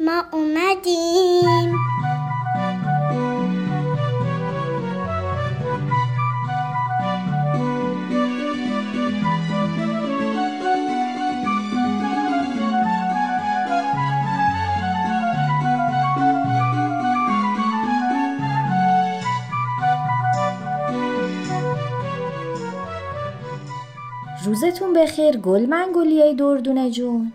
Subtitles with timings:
[0.00, 1.74] ما اومدیم.
[24.44, 27.32] روزتون بخیر گل منگولیای دردونه جون.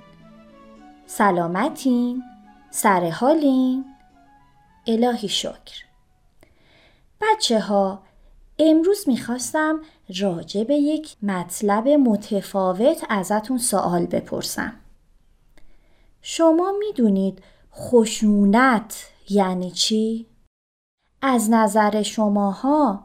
[1.07, 2.23] سلامتین.
[2.77, 3.85] سر حالین
[4.87, 5.85] الهی شکر
[7.21, 8.03] بچه ها
[8.59, 9.79] امروز می‌خواستم
[10.21, 14.73] راجع به یک مطلب متفاوت ازتون سوال بپرسم
[16.21, 17.43] شما می‌دونید
[17.73, 20.27] خشونت یعنی چی؟
[21.21, 23.03] از نظر شماها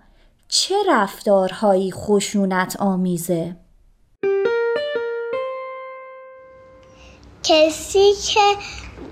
[0.48, 3.56] چه رفتارهایی خشونت آمیزه؟
[7.42, 8.40] کسی که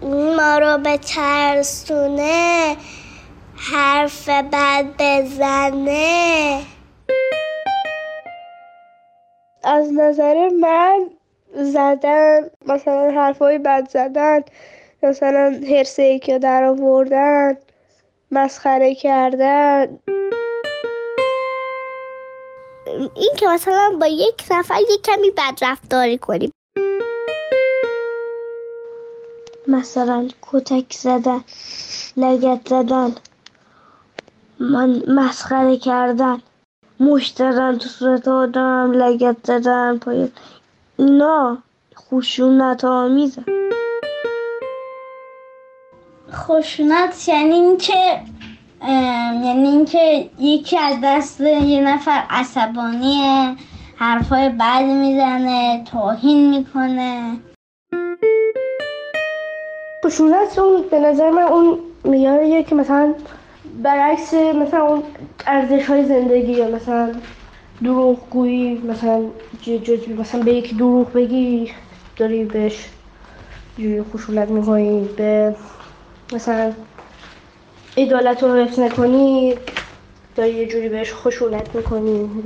[0.03, 2.77] ما رو به ترسونه
[3.57, 6.63] حرف بد بزنه.
[9.65, 11.11] از نظر من
[11.55, 14.41] زدن مثلا حرفای بد زدن
[15.03, 17.57] مثلا هرسه که در آوردن
[18.31, 19.99] مسخره کردن.
[23.15, 26.53] این که مثلا با یک نفر یک کمی بد رفتاری کنیم.
[29.69, 31.41] مثلا کتک زدن
[32.17, 33.15] لگت زدن
[34.61, 36.39] من مسخره کردن
[37.01, 40.29] مشت زدن تو صورت آدم لگت زدن پای
[40.97, 41.59] اینا
[41.97, 43.43] خشونت آمیزه
[46.33, 48.21] خشونت یعنی اینکه
[49.45, 53.57] یعنی اینکه یکی از دست یه نفر عصبانیه
[53.97, 57.37] حرفای بد می‌زنه توهین می‌کنه.
[60.09, 63.15] خشونت اون به نظر من اون میاریه که مثلا
[63.65, 65.03] برعکس مثلا اون
[65.47, 67.23] ارزش های زندگی مثلا
[67.85, 69.31] دروغگویی مثلا
[69.63, 71.73] جز مثلا به یک دروغ بگی
[72.17, 72.89] داری بهش
[74.13, 75.57] خشونت می‌کنی به
[76.33, 76.73] مثلا
[77.97, 79.59] عدالت رو حفظ نکنی
[80.35, 82.43] داری یه جوری بهش خشونت می‌کنی.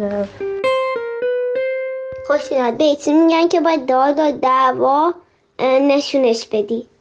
[2.28, 5.14] خشونت به میگن که باید داد و دعوا
[5.60, 6.91] نشونش بدی.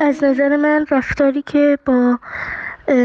[0.00, 2.18] از نظر من رفتاری که با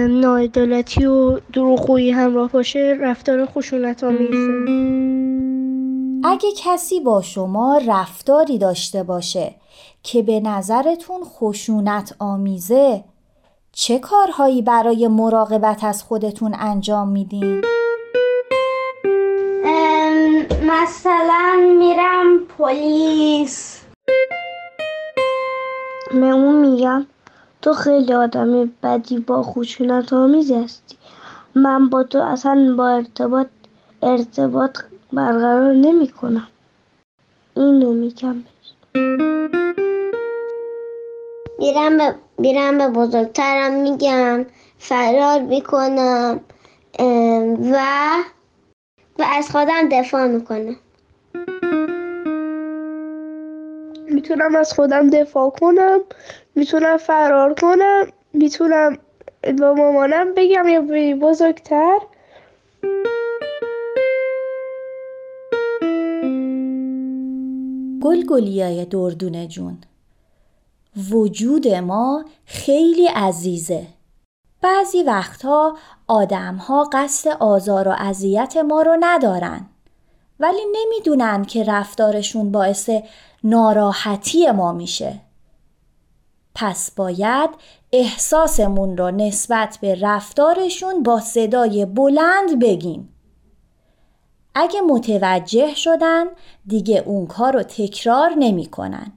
[0.10, 4.66] ناعدالتی و دروغگویی همراه باشه رفتار خشونت آمیزه
[6.24, 9.56] اگه کسی با شما رفتاری داشته باشه
[10.04, 13.04] که به نظرتون خشونت آمیزه
[13.72, 17.62] چه کارهایی برای مراقبت از خودتون انجام میدین؟
[20.64, 23.77] مثلا میرم پلیس
[26.14, 27.06] من اون میگم
[27.62, 30.98] تو خیلی آدم بدی با خشونت آمیز هستی.
[31.56, 33.48] من با تو اصلا با ارتباط
[34.02, 34.80] ارتباط
[35.14, 36.48] برقرار نمی کنم
[37.56, 38.36] اینو میگم
[41.60, 44.46] میرم به, میرم به بزرگترم میگم
[44.78, 46.40] فرار می‌کنم
[47.72, 47.78] و
[49.20, 50.76] و از خودم دفاع می‌کنم.
[54.30, 56.00] می‌تونم از خودم دفاع کنم
[56.56, 58.98] می‌تونم فرار کنم می‌تونم
[59.60, 62.00] با مامانم بگم یا به بزرگتر.
[68.02, 69.78] گلگلیای دردونه جون.
[71.12, 73.88] وجود ما خیلی عزیزه.
[74.62, 75.78] بعضی وقتها
[76.08, 79.66] آدمها قصد آزار و اذیت ما رو ندارن.
[80.40, 82.90] ولی نمی‌دونن که رفتارشون باعث
[83.44, 85.20] ناراحتی ما میشه
[86.56, 87.50] پس باید
[87.92, 93.14] احساسمون رو نسبت به رفتارشون با صدای بلند بگیم
[94.56, 96.26] اگه متوجه شدن
[96.68, 99.12] دیگه اون کار رو تکرار نمی‌کنن.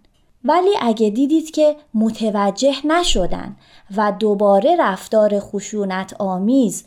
[0.45, 3.57] ولی اگه دیدید که متوجه نشدن
[3.97, 6.85] و دوباره رفتار خشونت آمیز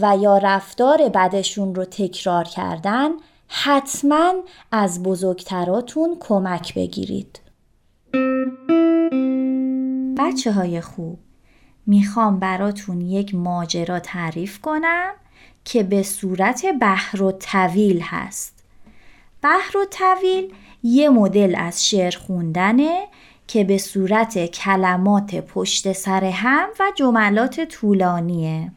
[0.00, 3.10] و یا رفتار بدشون رو تکرار کردن
[3.48, 4.34] حتما
[4.72, 7.40] از بزرگتراتون کمک بگیرید.
[10.18, 11.18] بچه های خوب
[11.86, 15.12] می‌خوام براتون یک ماجرا تعریف کنم
[15.64, 18.64] که به صورت بحر و طویل هست.
[19.42, 23.06] بحر و طویل یه مدل از شعر خوندنه
[23.46, 28.72] که به صورت کلمات پشت سر هم و جملات طولانیه.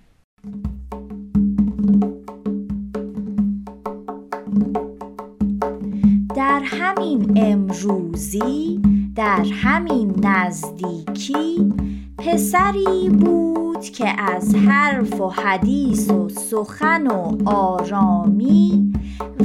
[6.40, 8.82] در همین امروزی
[9.16, 11.74] در همین نزدیکی
[12.18, 18.94] پسری بود که از حرف و حدیث و سخن و آرامی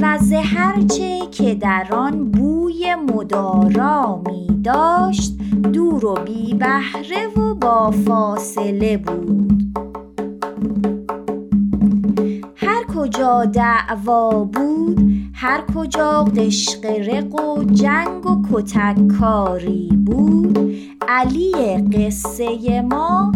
[0.01, 5.37] و زهرچه که در آن بوی مدارامی داشت
[5.73, 9.84] دور و بی بهره و با فاصله بود.
[13.05, 14.99] کجا دعوا بود؟
[15.33, 20.75] هر کجا قشقرق و جنگ و کتککاری بود.
[21.07, 23.31] علی قصه ما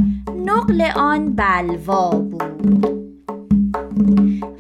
[0.45, 2.87] نقل آن بلوا بود.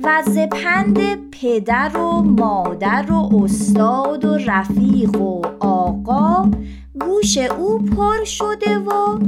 [0.03, 0.99] و پند
[1.31, 6.51] پدر و مادر و استاد و رفیق و آقا
[6.99, 9.19] گوش او پر شده و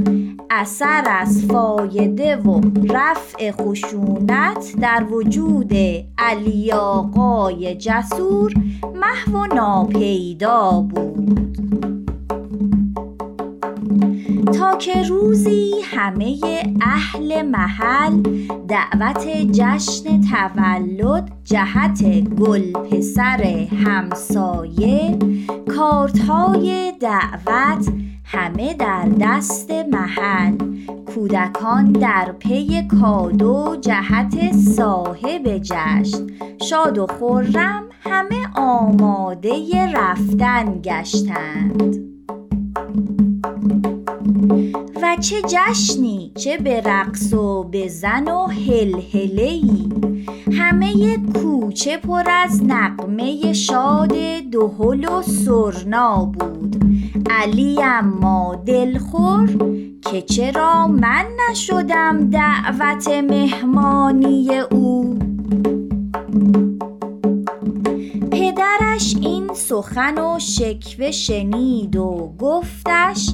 [0.50, 2.60] اثر از فایده و
[2.90, 5.72] رفع خشونت در وجود
[6.18, 8.52] علی آقای جسور
[8.94, 11.91] محو ناپیدا بود.
[14.78, 16.38] که روزی همه
[16.80, 18.22] اهل محل
[18.68, 23.42] دعوت جشن تولد جهت گل پسر
[23.84, 25.18] همسایه
[25.76, 27.88] کارت های دعوت
[28.24, 30.56] همه در دست محل.
[31.14, 36.26] کودکان در پی کادو جهت صاحب جشن.
[36.62, 42.11] شاد و خرم همه آماده رفتن گشتند.
[45.16, 49.88] چه جشنی چه به رقص و به زن و هلهله ای
[50.52, 54.12] همه کوچه پر از نقمه شاد
[54.52, 56.84] دهل و سرنا بود.
[57.30, 59.48] علی اما دلخور
[60.10, 65.18] که چرا من نشدم دعوت مهمانی او.
[68.30, 73.30] پدرش این سخن و شکوه شنید و گفتش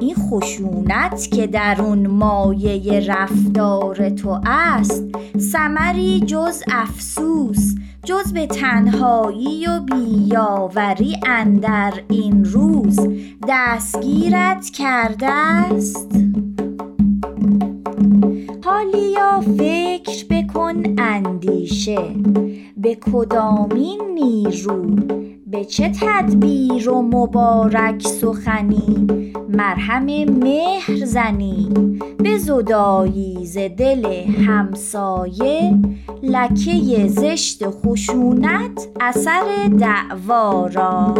[0.00, 5.04] این خشونت که در اون مایه رفتار تو است
[5.38, 7.74] ثمری جز افسوس
[8.04, 13.00] جز به تنهایی و بیاوری اندر این روز.
[13.48, 16.08] دستگیرت کرده است.
[18.64, 21.98] حالیا فکر بکن اندیشه.
[22.76, 24.96] به کدامین نیرو؟
[25.50, 29.06] به چه تدبیر و مبارک سخنی؟
[29.48, 31.68] مرهم مهر زنی
[32.18, 34.06] به زدایی ز دل
[34.46, 35.78] همسایه
[36.22, 41.14] لکه زشت خشونت اثر دعوا را.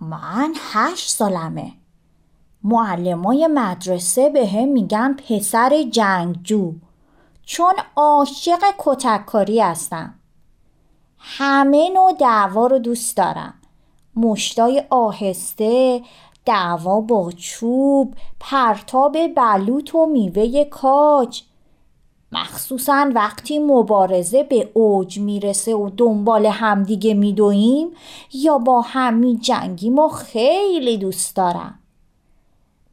[0.00, 1.72] من هشت سالمه.
[2.64, 6.72] معلمای مدرسه به هم میگن پسر جنگجو.
[7.46, 10.14] چون عاشق کتککاری هستم.
[11.18, 13.54] همه نوع دعوا رو دوست دارم.
[14.16, 16.02] مشتای آهسته
[16.46, 21.42] دعوا با چوب پرتاب بلوط و میوه کاج.
[22.32, 27.90] مخصوصا وقتی مبارزه به اوج می‌رسه و دنبال همدیگه میدویم
[28.32, 31.78] یا با هم جنگیم و خیلی دوست دارم.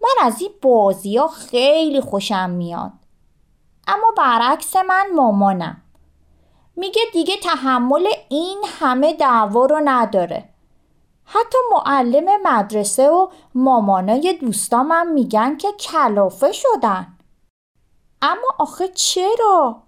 [0.02, 2.92] من از این بازی ها خیلی خوشم میاد.
[3.88, 5.82] اما برعکس من مامانم.
[6.76, 10.50] میگه دیگه تحمل این همه دعوا رو نداره.
[11.26, 17.18] حتی معلم مدرسه و مامانای دوستامم میگن که کلافه شدن.
[18.22, 19.84] اما آخه چرا؟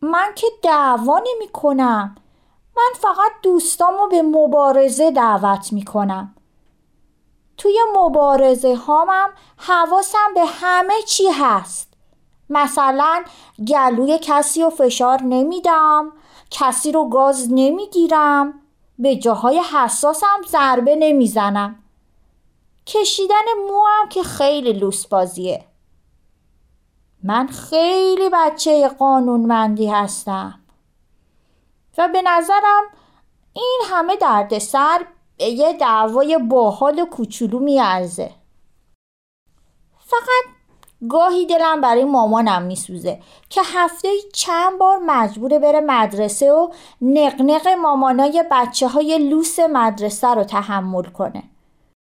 [0.00, 2.14] من که دعوا نمی کنم
[2.76, 6.34] من فقط دوستامو به مبارزه دعوت می‌کنم.
[7.56, 11.93] توی مبارزه هامم حواسم به همه چی هست.
[12.50, 13.24] مثلا
[13.68, 16.12] گلوی کسی رو فشار نمیدم
[16.50, 18.60] کسی رو گاز نمی‌گیرم
[18.98, 21.78] به جاهای حساسم ضربه نمی‌زنم.
[22.86, 25.64] کشیدن موام که خیلی لوس بازیه
[27.22, 30.60] من خیلی بچه قانونمندی هستم.
[31.98, 32.84] و به نظرم
[33.52, 38.30] این همه دردسر به یه دعوای باحال و کوچولو میارزه.
[39.98, 40.53] فقط
[41.08, 46.68] گاهی دلم برای مامانم میسوزه که هفته چند بار مجبوره بره مدرسه و
[47.02, 51.42] نقنق مامانای بچه های لوس مدرسه رو تحمل کنه.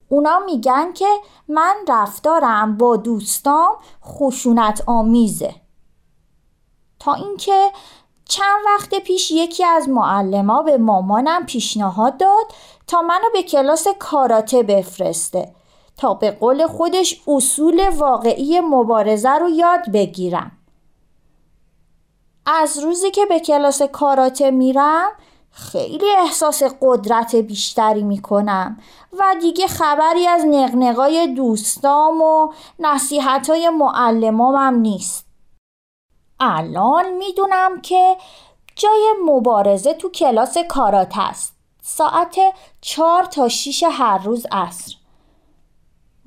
[0.10, 1.08] اونا میگن که
[1.48, 5.56] من رفتارم با دوستام خشونت آمیزه.
[7.00, 7.72] تا اینکه
[8.26, 12.46] چند وقت پیش یکی از معلما به مامانم پیشنهاد داد
[12.88, 15.56] تا منو به کلاس کاراته بفرسته.
[15.98, 20.52] تا به قول خودش اصول واقعی مبارزه رو یاد بگیرم.
[22.46, 25.12] از روزی که به کلاس کاراته میرم
[25.52, 28.80] خیلی احساس قدرت بیشتری می‌کنم
[29.20, 35.26] و دیگه خبری از نقنقای دوستام و نصیحت های معلمامم نیست.
[36.40, 38.18] الان می‌دونم که
[38.76, 41.54] جای مبارزه تو کلاس کارات است.
[41.82, 42.36] ساعت
[42.82, 44.96] چهار تا شیش هر روز عصر.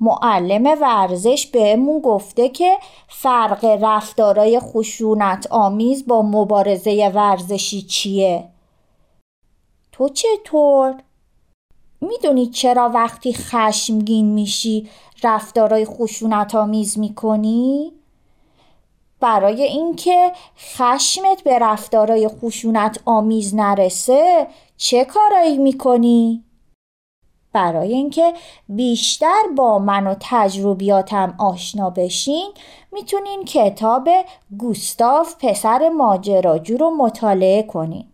[0.01, 2.77] معلم ورزش بهمون گفته که
[3.07, 8.49] فرق رفتارای خشونت آمیز با مبارزه ورزشی چیه؟
[9.91, 10.95] تو چطور؟
[12.01, 14.89] می‌دونی چرا وقتی خشمگین میشی
[15.23, 17.91] رفتارای خشونت آمیز می‌کنی؟
[19.19, 26.43] برای اینکه خشمت به رفتارای خشونت آمیز نرسه چه کارایی می‌کنی؟
[27.53, 28.33] برای اینکه
[28.69, 32.51] بیشتر با من و تجربیاتم آشنا بشین
[32.91, 34.09] می‌تونین کتاب
[34.57, 38.05] گوستاف پسر ماجراجو رو مطالعه کنین.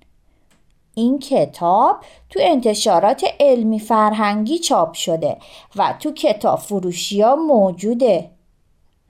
[0.96, 1.98] این کتاب
[2.30, 5.38] تو انتشارات علمی فرهنگی چاپ شده
[5.76, 8.32] و تو کتاب فروشی ها موجوده.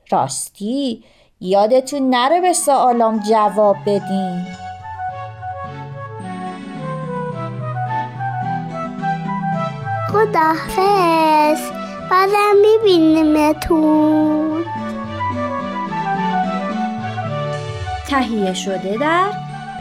[0.10, 1.04] راستی
[1.40, 4.65] یادتون نره به سوالام جواب بدین.
[10.10, 11.72] خداحافظ
[12.12, 14.66] بعدم میبینیمتون
[18.08, 19.32] تهیه شده در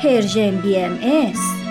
[0.03, 1.64] Persian BMS